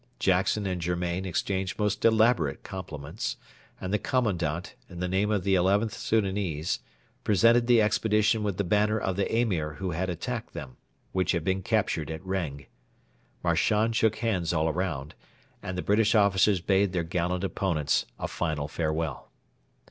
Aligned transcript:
Jackson 0.17 0.65
and 0.65 0.81
Germain 0.81 1.25
exchanged 1.27 1.77
most 1.77 2.03
elaborate 2.03 2.63
compliments, 2.63 3.37
and 3.79 3.93
the 3.93 3.99
commandant, 3.99 4.73
in 4.89 4.99
the 4.99 5.07
name 5.07 5.29
of 5.29 5.43
the 5.43 5.53
XIth 5.53 5.91
Soudanese, 5.93 6.79
presented 7.23 7.67
the 7.67 7.83
expedition 7.83 8.41
with 8.41 8.57
the 8.57 8.63
banner 8.63 8.99
of 8.99 9.15
the 9.15 9.31
Emir 9.31 9.73
who 9.73 9.91
had 9.91 10.09
attacked 10.09 10.55
them, 10.55 10.77
which 11.11 11.33
had 11.33 11.43
been 11.43 11.61
captured 11.61 12.09
at 12.09 12.25
Reng. 12.25 12.65
Marchand 13.43 13.95
shook 13.95 14.15
hands 14.15 14.51
all 14.51 14.73
round, 14.73 15.13
and 15.61 15.77
the 15.77 15.83
British 15.83 16.15
officers 16.15 16.61
bade 16.61 16.93
their 16.93 17.03
gallant 17.03 17.43
opponents 17.43 18.07
a 18.17 18.27
final 18.27 18.67
farewell. 18.67 19.29